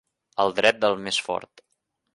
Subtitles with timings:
[0.45, 1.67] El dret del més fort.